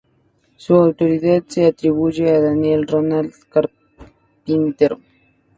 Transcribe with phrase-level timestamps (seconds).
[0.55, 4.99] Su autoría se atribuye a Daniel Roldán Carpintero.